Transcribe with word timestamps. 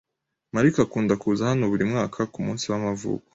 Mariko 0.55 0.77
akunda 0.85 1.13
kuza 1.21 1.49
hano 1.49 1.63
buri 1.71 1.83
mwaka 1.91 2.19
kumunsi 2.33 2.65
w'amavuko 2.71 3.27